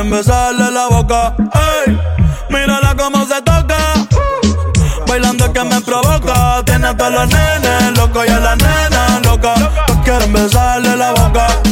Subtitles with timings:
[0.00, 1.34] quieren besarle la boca.
[1.84, 1.98] Ey,
[2.48, 3.76] mírala cómo se toca.
[5.06, 6.62] Bailando es que me provoca.
[6.64, 9.54] Tiene a todos los nenes locos y a la nena loca.
[9.86, 11.69] Todos quieren besarle la boca.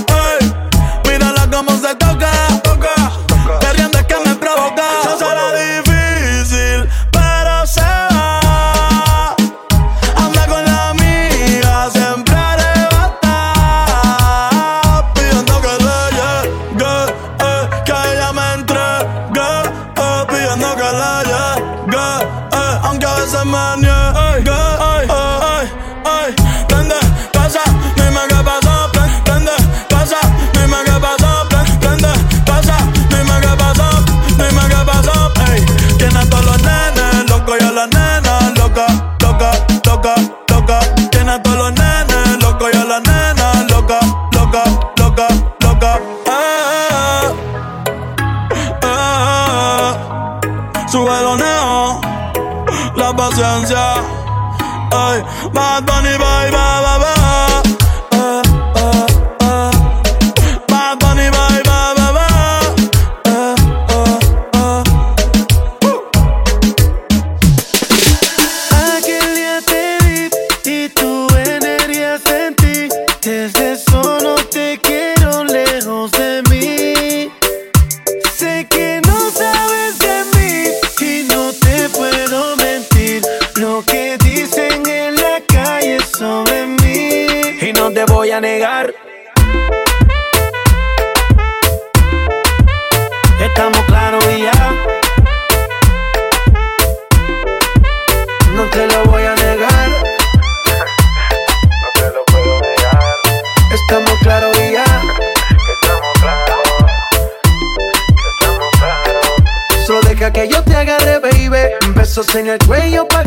[112.39, 112.69] Sing it.
[112.69, 113.18] Way up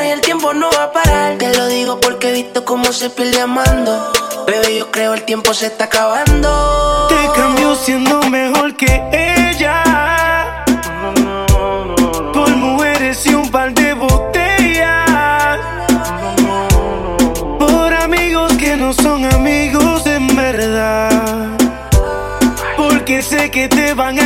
[0.00, 1.36] y el tiempo no va a parar.
[1.38, 4.12] Te lo digo porque he visto cómo se pierde amando.
[4.46, 7.08] Bebé, yo creo el tiempo se está acabando.
[7.08, 10.64] Te cambió siendo mejor que ella.
[12.32, 15.60] Por mujeres y un par de botellas.
[17.58, 21.10] Por amigos que no son amigos en verdad.
[22.76, 24.21] Porque sé que te van a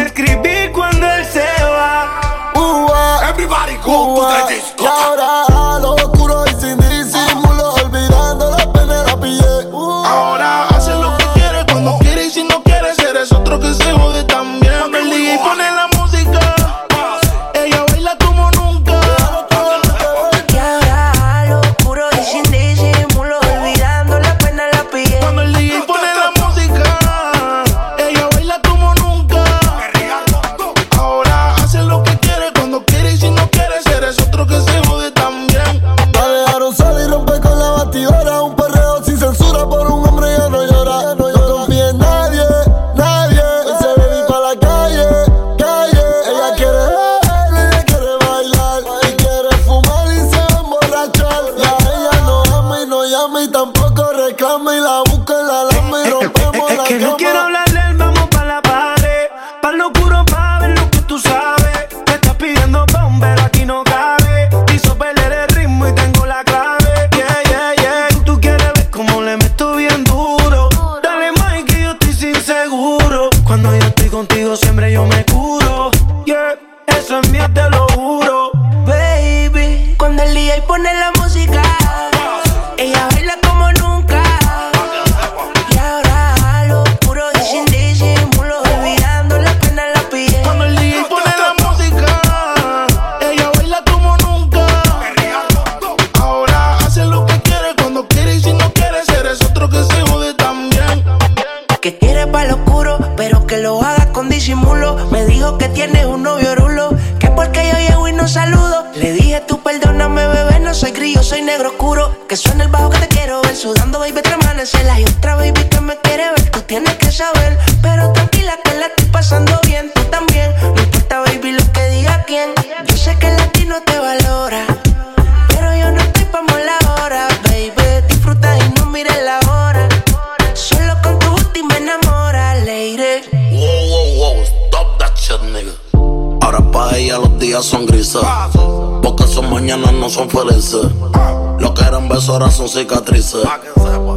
[142.26, 143.44] las horas son cicatrices.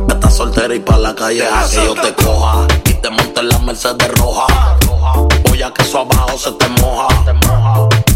[0.07, 2.65] Estás soltera y pa' la calle a que yo te coja.
[2.85, 4.47] Y te monte en la Mercedes roja.
[5.47, 7.07] Voy a que eso abajo se te moja.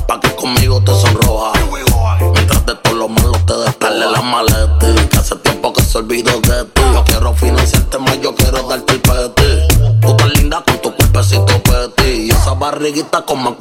[0.08, 1.52] Pa' que conmigo te sonroja.
[2.34, 5.08] Mientras de todo los malo te despele la maleta.
[5.12, 6.82] Que hace tiempo que se olvidó de ti.
[6.92, 9.78] Yo quiero financiarte más, yo quiero darte el peti.
[10.02, 12.10] Tú estás linda con tu cuerpecito peti.
[12.10, 13.56] Y esa barriguita como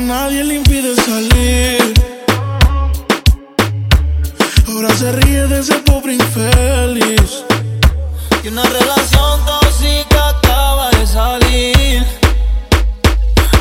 [0.00, 1.94] Nadie le impide salir.
[4.66, 7.44] Ahora se ríe de ese pobre infeliz.
[8.42, 12.04] Y una relación tóxica acaba de salir.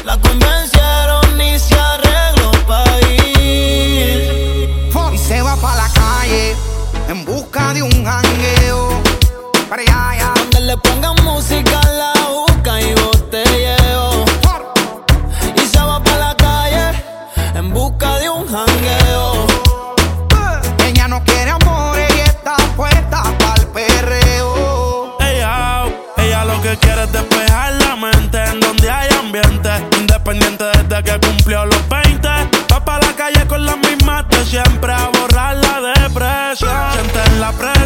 [0.06, 4.70] La convencieron y se arregló para ir.
[5.14, 6.56] Y se va para la calle
[7.10, 9.02] en busca de un jangueo.
[9.70, 10.34] Para allá, allá.
[10.36, 12.13] Donde le pongan música a la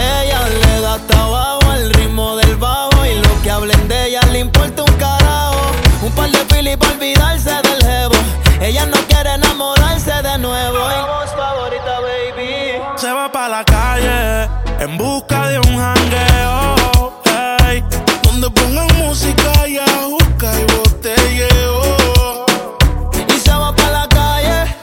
[0.00, 4.38] Ella le da trabajo al ritmo del bajo y lo que hablen de ella le
[4.38, 5.72] importa un carajo.
[6.02, 8.14] Un par de pili para olvidarse del jevo.
[8.60, 10.78] Ella no quiere enamorarse de nuevo.
[11.36, 12.80] Favorita, baby.
[12.96, 14.48] Se va para la calle
[14.80, 16.74] en busca de un jangueo.
[18.22, 22.46] Donde pongan música y ajuca y botelleo.
[23.28, 24.74] Y se va para la calle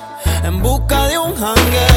[0.43, 1.96] en busca de un jangueo.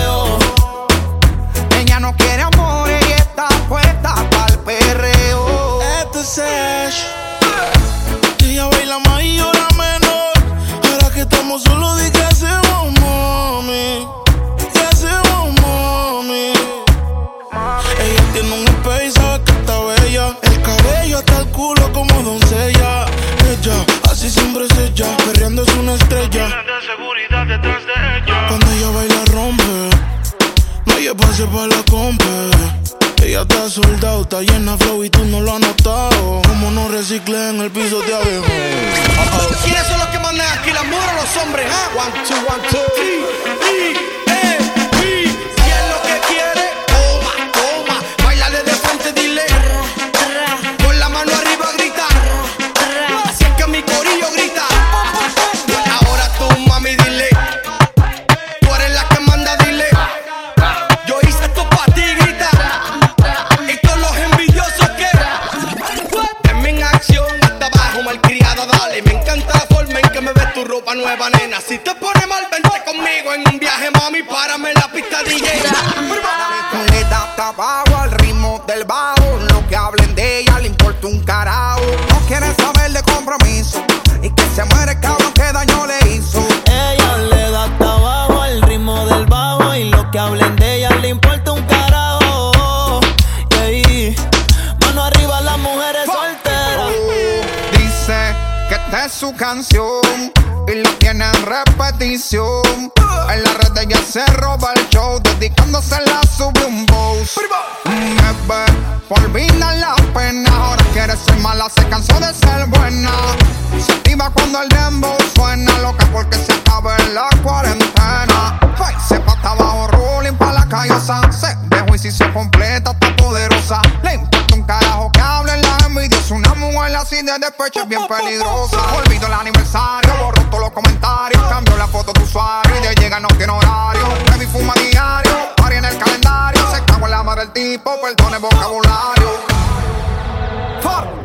[127.60, 128.78] sospecha es bien peligrosa.
[128.96, 131.42] Olvido el aniversario, borro todos los comentarios.
[131.48, 134.02] Cambio la foto de usuario y de llega no tiene horario.
[134.30, 136.62] Baby fuma diario, pari en el calendario.
[136.74, 139.30] Se cago en la madre del tipo, perdone vocabulario.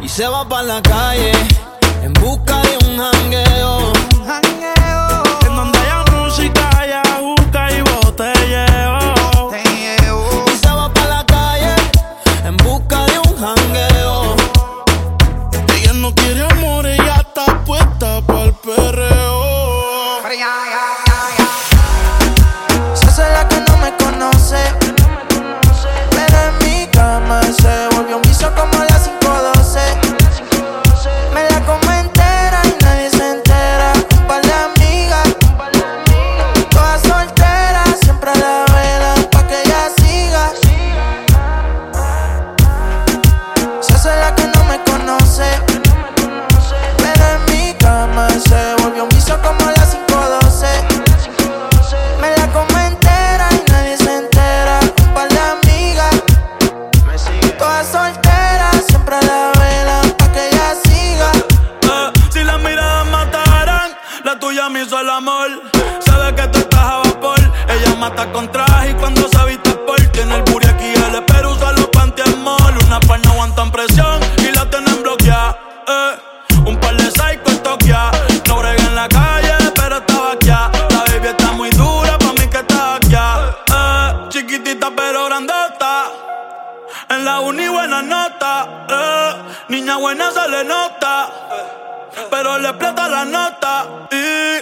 [0.02, 1.32] Y se va para la calle
[90.66, 91.30] nota,
[92.30, 94.60] pero le explota la nota y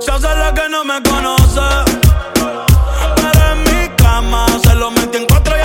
[0.00, 1.60] se hace la que no me conoce.
[3.16, 5.55] Pero en mi cama se lo metí en cuatro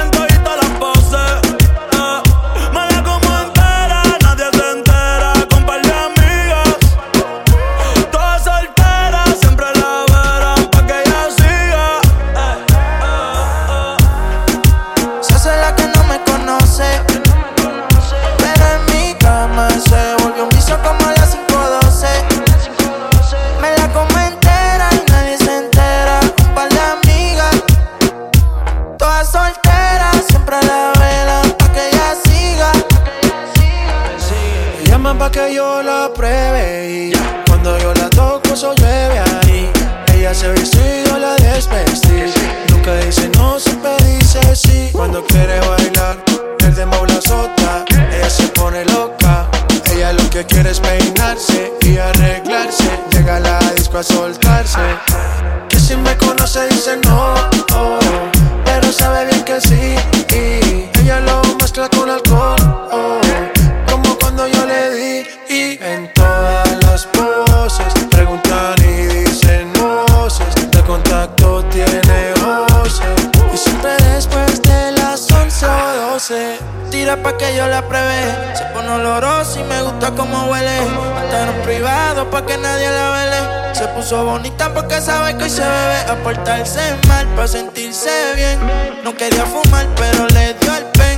[84.11, 88.59] puso bonita porque sabe que hoy se bebe a portarse mal para sentirse bien.
[89.05, 91.17] No quería fumar, pero le dio el pen.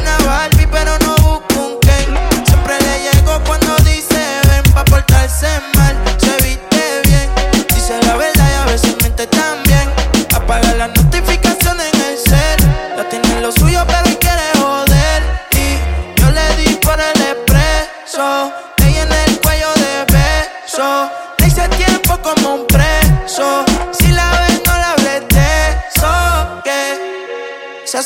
[0.00, 2.06] Una Barbie, pero no busca un Ken.
[2.46, 5.96] Siempre le llegó cuando dice ven pa' portarse mal.
[6.18, 7.28] Se viste bien,
[7.74, 9.88] dice la verdad y a veces miente también.
[10.32, 12.56] Apaga las notificaciones en el ser.
[12.96, 14.27] La tienen lo suyo, pero hay que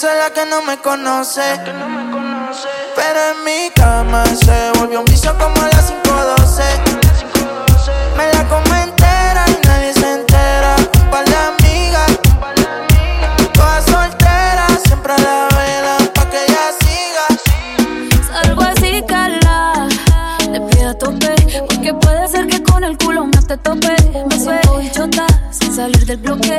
[0.03, 1.43] La que no me conoce.
[2.97, 6.63] Pero en mi cama se volvió un vicio como a las 512.
[8.17, 10.75] Me la come entera y nadie se entera.
[11.05, 12.19] Un par de amigas,
[13.55, 17.27] todas solteras, siempre a la vela, pa' que ella siga.
[18.27, 19.87] Salgo así, Carla,
[20.51, 21.35] le pido a tope.
[21.69, 23.95] Porque puede ser que con el culo no te tope.
[24.29, 26.57] Me suelo y chota, sin salir del bloque.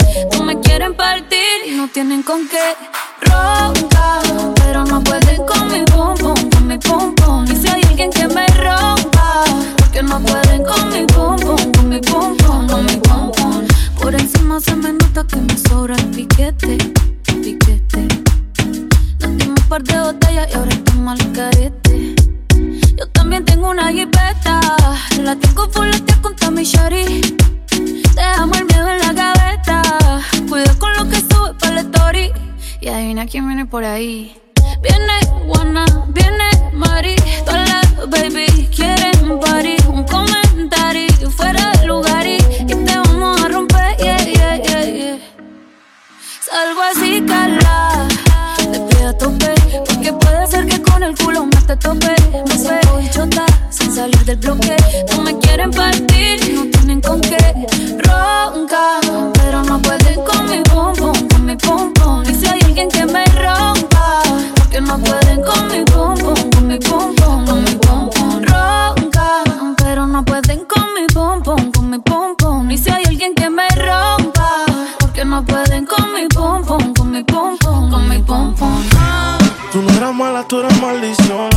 [1.15, 2.75] Y no tienen con qué.
[3.21, 4.19] Ronca,
[4.55, 7.45] pero no pueden con mi pum pum, con mi pum pum.
[7.45, 9.43] Y si hay alguien que me rompa,
[9.77, 13.67] porque no pueden con mi pum pum, con mi pum pum, con mi pum pum.
[14.01, 16.77] Por encima se me nota que me sobra el piquete,
[17.25, 18.07] piquete.
[19.19, 22.15] Nos un par de botellas y ahora estamos al carete.
[22.97, 24.59] Yo también tengo una jipeta.
[25.21, 25.91] La tengo full
[26.41, 27.21] con mi shari.
[28.15, 29.83] Dejamos el miedo en la gaveta.
[30.53, 32.31] Cuida con lo que sube para la story.
[32.79, 34.39] Y adivina quién viene por ahí.
[34.83, 35.13] Viene
[35.47, 37.15] Juana, viene Mari.
[37.43, 39.77] Todas las baby quieren party.
[39.87, 42.37] Un comentario fuera de lugar y,
[42.67, 43.97] y te vamos a romper.
[43.97, 45.17] Yeah, yeah, yeah, yeah.
[46.39, 48.07] Salgo así, cala.
[48.57, 49.55] Te pido a tope.
[49.87, 52.15] Porque puede ser que con el culo me te tope.
[52.47, 54.75] Me suelo y chota sin salir del bloque.
[55.11, 57.37] No me quieren partir, no tienen con qué.
[57.97, 58.99] Ronca,
[59.33, 62.23] pero no pueden con mi pum pum, con mi pum pum.
[62.29, 64.21] Y si hay alguien que me rompa,
[64.55, 68.41] porque no pueden con mi pum pum, con mi pum pum, con mi pum pum.
[68.41, 69.43] Ronca,
[69.77, 72.71] pero no pueden con mi pum pum, con mi pum pum.
[72.71, 74.65] Y si hay alguien que me rompa,
[74.99, 78.83] porque no pueden con mi pum pum, con mi pum pum, con mi pum pum.
[79.71, 81.52] Tú no eras mala, tú eras maldición.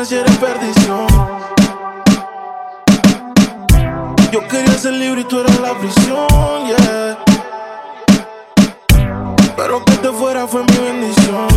[0.00, 1.06] Perdición?
[4.32, 6.26] Yo quería ser libre y tú eras la prisión,
[6.66, 7.18] yeah.
[9.56, 11.48] Pero que te fuera fue mi bendición.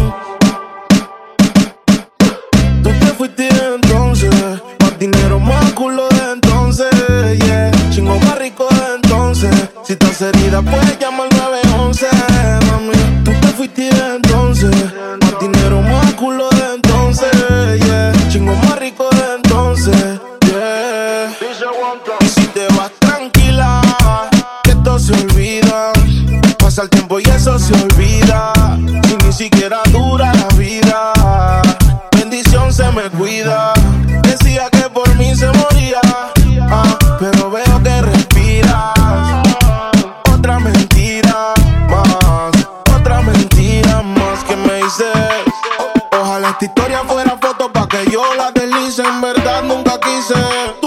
[2.83, 4.33] Tú te fuiste entonces,
[4.81, 6.89] más dinero, más culo de entonces,
[7.45, 7.71] yeah.
[7.91, 9.55] Chingo más rico de entonces.
[9.85, 11.32] Si estás herida, puedes llamar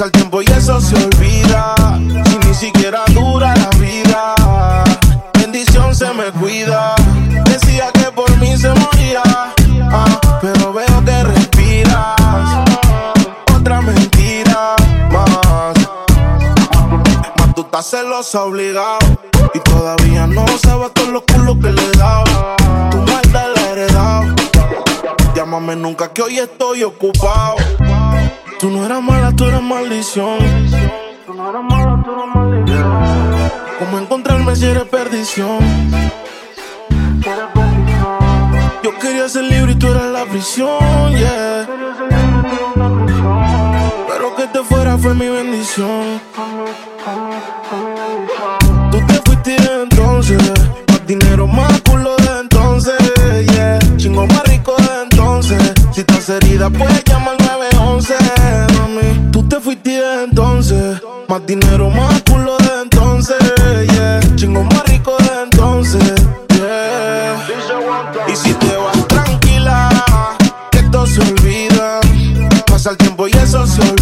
[0.00, 1.74] Pasa el tiempo y eso se olvida.
[2.24, 4.34] Si ni siquiera dura la vida,
[5.34, 6.94] bendición se me cuida.
[7.44, 9.20] Decía que por mí se moría,
[9.92, 12.16] ah, pero veo que respiras.
[13.54, 14.74] Otra mentira
[15.12, 15.76] más.
[17.36, 19.00] Más tú estás celosa obligado.
[19.52, 22.56] Y todavía no sabes todos los culos que le daba.
[22.90, 24.34] Tu maldad la he heredado.
[25.34, 27.56] Llámame nunca que hoy estoy ocupado.
[28.60, 30.36] Tú no eras mala, tú eras maldición.
[31.24, 33.50] Tú no eras mala, tú eras maldición.
[33.78, 35.60] ¿Cómo encontrarme si eres perdición?
[38.82, 40.78] Yo quería ser libre y tú eras la prisión,
[41.16, 41.66] yeah.
[44.08, 46.20] Pero que te fuera fue mi bendición.
[48.90, 50.38] Tú te fuiste entonces,
[50.86, 52.98] más dinero, más culo de entonces,
[53.54, 53.78] yeah.
[53.96, 55.72] Chingo más rico de entonces.
[55.92, 57.39] Si estás herida, puedes llamar
[58.00, 59.30] 911, mami.
[59.30, 63.36] Tú te fuiste entonces, más dinero, más culo de entonces,
[63.92, 64.20] yeah.
[64.36, 66.14] Chingo más rico de entonces,
[66.54, 67.46] yeah.
[68.26, 69.90] Y si te vas tranquila,
[70.70, 72.00] que esto se olvida.
[72.66, 73.99] Pasa el tiempo y eso se olvida.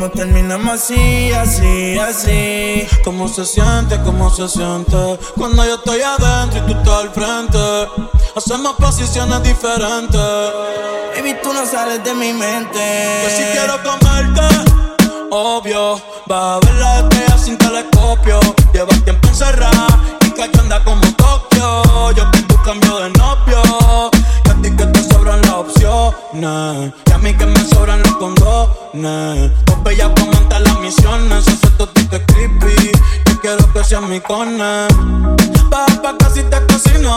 [0.00, 2.88] Como terminamos así, así, así.
[3.04, 4.00] ¿Cómo se siente?
[4.00, 4.96] ¿Cómo se siente?
[5.36, 7.58] Cuando yo estoy adentro y tú estás al frente.
[8.34, 10.18] Hacemos posiciones diferentes.
[11.14, 13.24] Baby, tú no sales de mi mente.
[13.24, 14.40] Yo sí quiero comerte,
[15.30, 16.00] obvio.
[16.32, 18.40] Va a ver la estrella sin telescopio.
[18.72, 19.86] Lleva tiempo encerrada
[20.26, 22.12] y cachanda como Tokio.
[22.12, 24.09] Yo que tu cambio de novio.
[24.80, 26.92] Que te sobran las opciones.
[27.06, 29.52] Y a mí que me sobran los condones.
[29.66, 31.46] Vos bella como ante las misiones.
[31.46, 32.90] Ese tu que creepy.
[33.26, 34.88] Yo quiero que seas mi cone.
[35.68, 37.14] Baja pa' casi te cocino.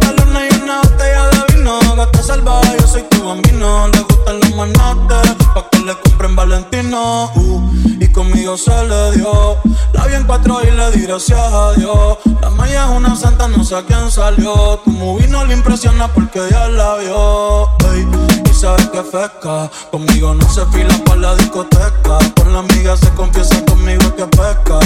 [0.00, 3.86] La luna y una botella de Gata salvaje, yo soy tu bambino.
[3.88, 5.36] Le gustan los manates.
[5.54, 7.30] Pa' que le compren Valentino.
[7.36, 7.70] Uh,
[8.00, 9.58] y conmigo se le dio.
[9.92, 12.18] La vi en cuatro y le di gracias a Dios.
[12.40, 14.80] La maya es una santa, no sé a quién salió.
[14.84, 17.68] Tu movie no le impresiona porque ya la vio.
[17.92, 18.08] Ey,
[18.50, 19.70] y sabes que fresca.
[19.92, 22.18] Conmigo no se fila para la discoteca.
[22.36, 24.80] Con la amiga se confiesa conmigo que pesca.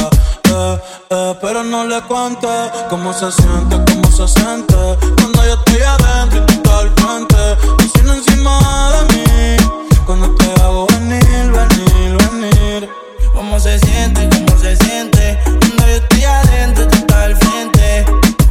[0.50, 0.78] Eh,
[1.10, 2.48] eh, pero no le cuente
[2.90, 4.74] cómo se siente, cómo se siente.
[5.16, 7.36] Cuando yo estoy adentro y tú al frente.
[7.78, 9.56] Cocina encima de mí.
[10.04, 12.90] Cuando te hago venir, venir, venir.
[13.34, 14.28] ¿Cómo se siente?
[14.30, 15.38] ¿Cómo se siente?
[15.44, 18.04] Cuando yo estoy adentro, tú estás al frente.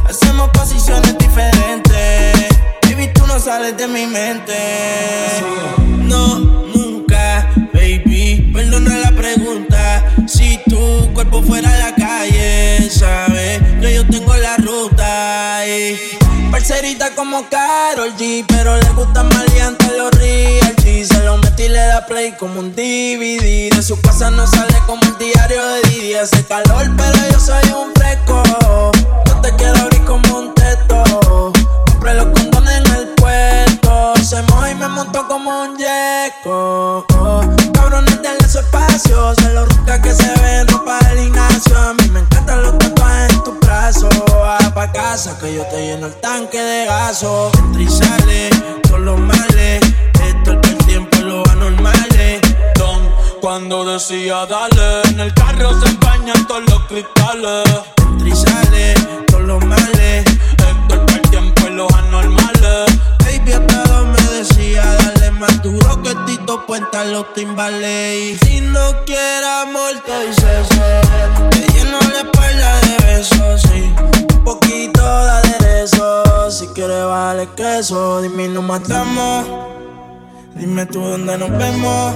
[0.08, 2.48] Hacemos posiciones diferentes.
[2.82, 4.56] Baby, tú no sales de mi mente.
[5.86, 8.50] No, nunca, baby.
[8.52, 10.04] Perdona la pregunta.
[10.26, 13.35] Si tu cuerpo fuera la calle, sabes
[16.68, 21.04] parcerita como Carol G, pero le gusta maleante los real G.
[21.04, 23.70] Se lo metí y le da play como un DVD.
[23.70, 26.14] De su casa no sale como el diario de Didi.
[26.14, 28.42] Hace calor, pero yo soy un fresco.
[29.26, 31.52] Yo te quiero abrir como un teto.
[31.88, 34.14] Compré los condones en el puerto.
[34.24, 37.06] Se moja y me monto como un yeco.
[37.74, 39.34] Cabrones denle su espacio.
[39.36, 41.78] Se lo rica que se ve en ropa del gimnasio.
[41.78, 42.35] A mí me encantan
[44.96, 47.50] casa que yo te lleno el tanque de gaso.
[47.58, 48.50] Entra y sale,
[48.90, 49.80] con los males.
[50.26, 52.40] Esto es el tiempo, lo anormales.
[52.78, 53.02] Don,
[53.42, 57.64] cuando decía dale, en el carro se empañan todos los cristales.
[57.98, 58.94] Entra y sale,
[59.30, 60.24] con los males.
[60.70, 62.86] Esto es el tiempo y los anormales.
[63.24, 68.40] Baby, hasta me decía, dale más duro que Tito Puenta los timbales.
[68.42, 70.46] Y si no quiere amor, te dice.
[71.50, 73.94] Te lleno la espalda de besos, sí.
[74.34, 76.50] Un poquito de aderezo.
[76.50, 78.20] Si quieres, vale queso.
[78.20, 79.46] Dime, nos matamos.
[80.58, 82.14] Dime tú dónde nos vemos.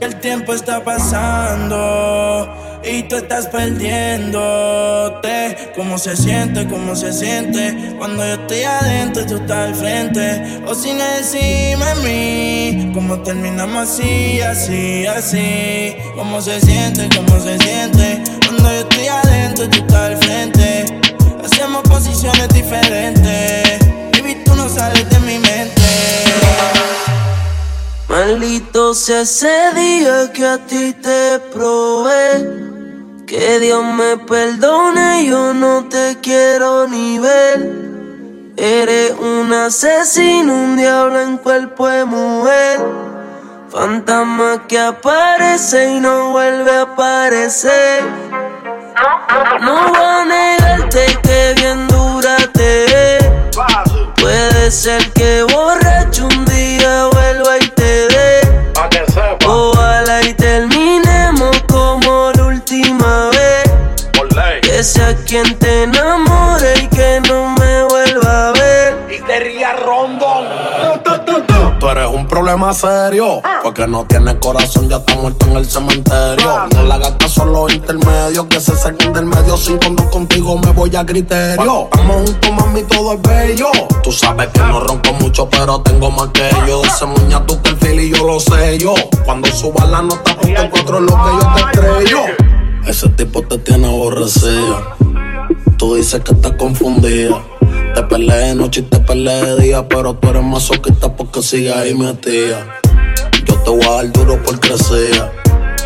[0.00, 2.48] Que el tiempo está pasando
[2.82, 5.72] y tú estás perdiéndote.
[5.76, 6.66] ¿Cómo se siente?
[6.66, 7.94] ¿Cómo se siente?
[7.98, 10.62] Cuando yo estoy adentro y tú estás al frente.
[10.66, 12.90] O sin encima de mí.
[12.94, 15.94] ¿Cómo terminamos así, así, así?
[16.16, 17.10] ¿Cómo se siente?
[17.14, 18.22] ¿Cómo se siente?
[18.46, 20.86] Cuando yo estoy adentro y tú estás al frente.
[21.44, 23.80] Hacemos posiciones diferentes.
[24.12, 25.82] Baby, tú no sales de mi mente.
[28.08, 32.64] Maldito sea ese día que a ti te probé.
[33.26, 37.94] Que Dios me perdone, yo no te quiero ni ver.
[38.56, 42.80] Eres un asesino, un diablo en cuerpo de mujer.
[43.70, 48.04] Fantasma que aparece y no vuelve a aparecer.
[49.62, 53.50] No voy a negarte que bien dura te ve.
[54.20, 58.40] Puede ser que borracho un día vuelva y te dé.
[59.46, 63.64] Ojalá y terminemos como la última vez.
[64.62, 68.96] Que sea quien te enamore y que no me vuelva a ver.
[69.10, 70.63] Y te ría rondón.
[71.84, 73.42] Tú eres un problema serio.
[73.62, 76.66] Porque no tienes corazón, ya está muerto en el cementerio.
[76.74, 78.48] No la gastas solo intermedio.
[78.48, 79.54] Que se saquen del medio.
[79.58, 81.90] Sin cuando contigo me voy a criterio.
[81.92, 83.66] Estamos juntos, mami, todo es bello.
[84.02, 86.82] Tú sabes que no ronco mucho, pero tengo más que yo.
[86.86, 88.94] Ese muña tu perfil y yo lo sé yo.
[89.26, 92.20] Cuando subas la nota, punto en cuatro lo que yo te estrello.
[92.86, 94.96] Ese tipo te tiene aborrecida.
[95.76, 97.42] Tú dices que estás confundida.
[97.94, 101.76] Te peleé de noche y te peleé de día, pero tú eres masoquista porque sigues
[101.76, 102.80] ahí metida.
[103.44, 105.30] Yo te voy a dar duro por crecer.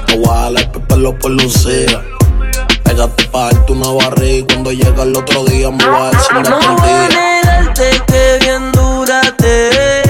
[0.07, 2.03] Te voy a dar el pelo por lucía.
[2.85, 6.35] Pégate pa' darte una barriga y cuando llega el otro día me voy a decir
[6.35, 10.03] me No voy a negarte que bien dura te.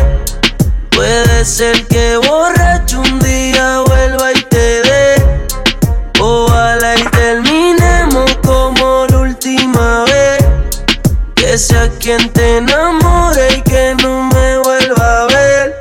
[0.90, 2.57] Puede ser que borracho
[11.58, 15.74] Que sea quien te enamore y que no me vuelva a ver.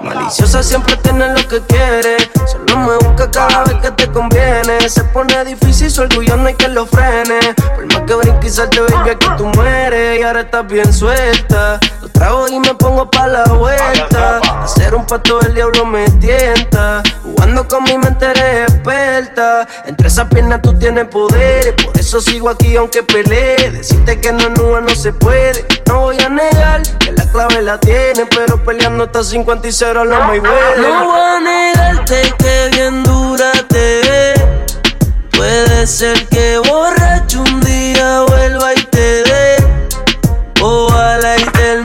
[0.00, 2.16] Maliciosa siempre tiene lo que que quiere.
[2.46, 4.88] Solo me busca cada vez que te conviene.
[4.88, 7.40] Se pone difícil, su orgullo no hay que lo frene.
[7.74, 10.20] Por más que brinque y salte, baby, aquí tú mueres.
[10.20, 11.80] Y ahora estás bien suelta.
[12.14, 14.38] Lo trago y me pongo pa' la vuelta.
[14.62, 17.02] Hacer un pato el diablo me tienta.
[17.22, 19.66] Jugando con mi mente eres experta.
[19.84, 21.74] Entre esas piernas tú tienes poder.
[21.76, 23.70] Por eso sigo aquí aunque pelee.
[23.70, 25.66] Decirte que no, no, no se puede.
[25.86, 28.26] No voy a negar que la clave la tiene.
[28.26, 30.88] Pero peleando hasta 50 y 0 no me huele.
[30.88, 34.34] No voy a negarte que bien dura te ve.
[35.36, 39.56] Puede ser que borracho un día vuelva y te dé.
[40.62, 41.83] Ojalá y terminemos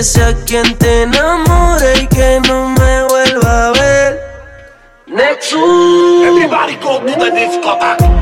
[0.00, 4.20] Sea quien te enamore y que no me vuelva a ver.
[5.08, 6.24] Nexus.
[6.24, 8.17] Everybody go to the discotheque.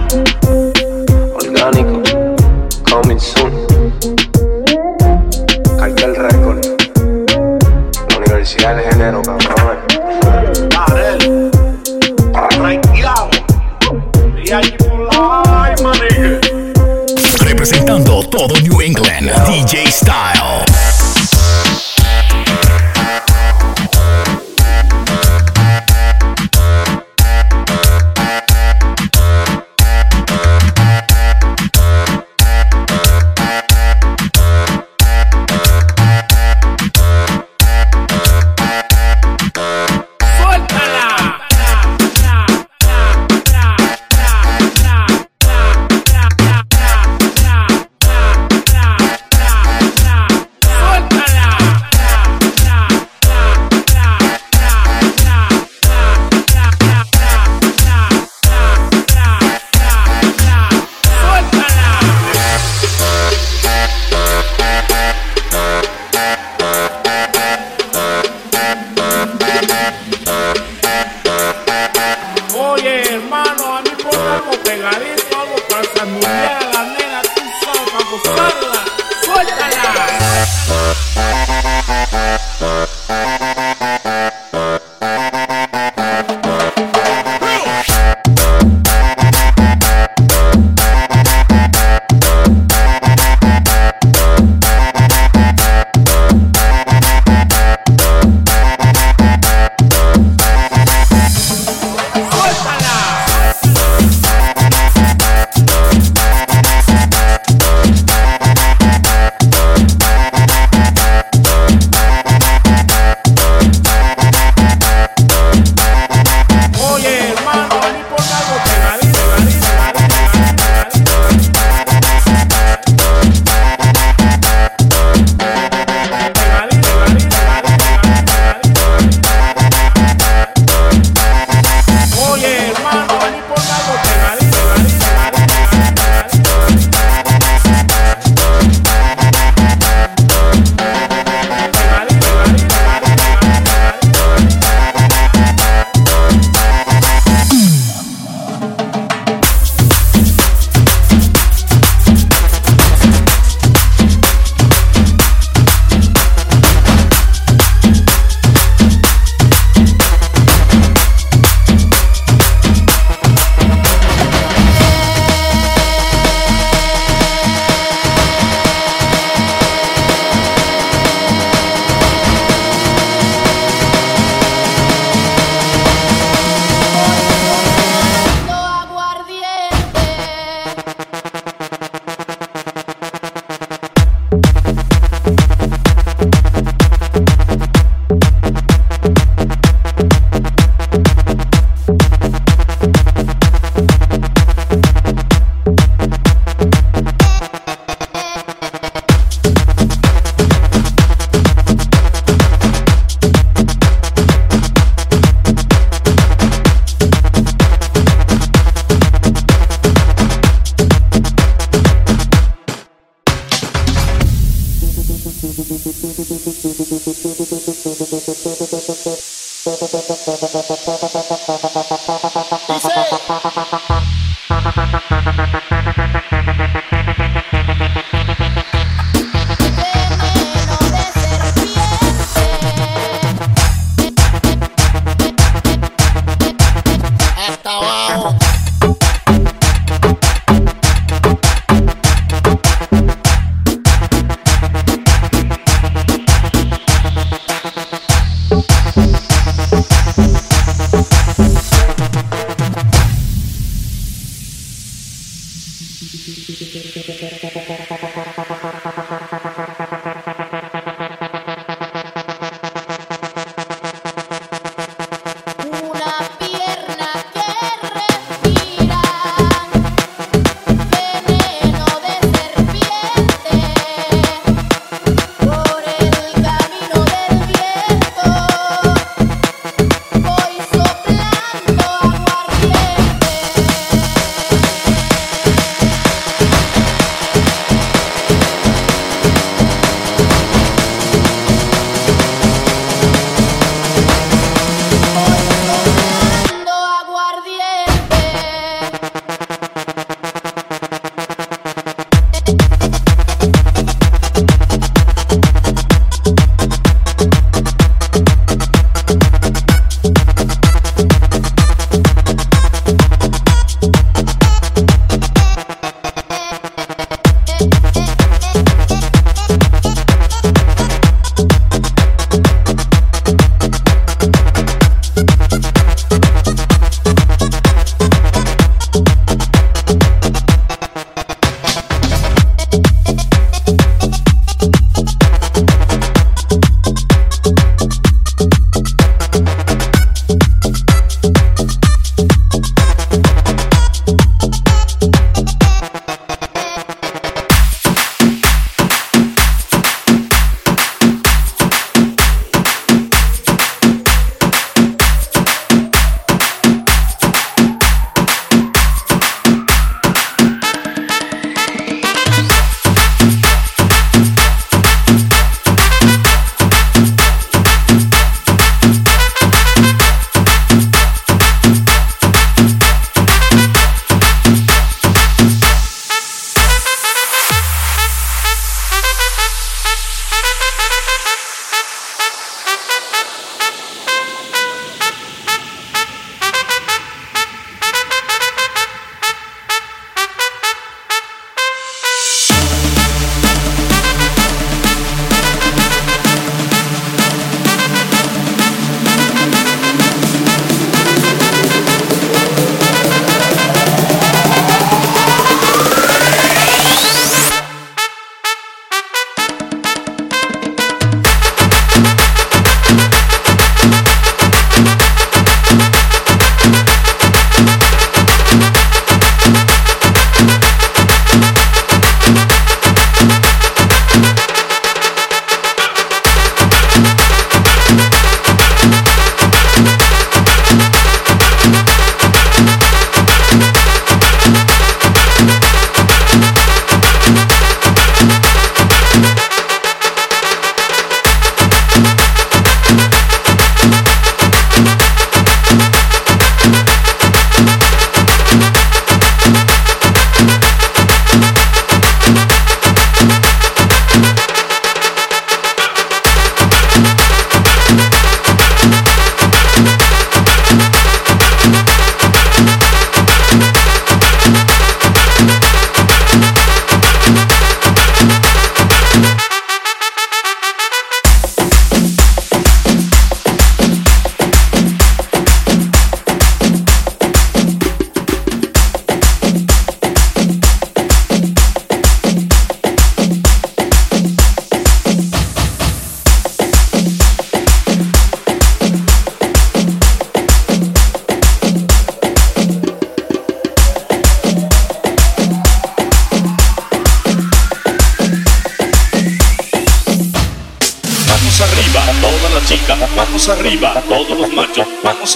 [222.68, 223.65] Hasta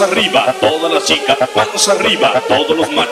[0.01, 3.09] arriba, todas las chicas, manos arriba, todos los machos.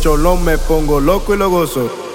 [0.00, 2.09] cholón me pongo loco y lo gozo.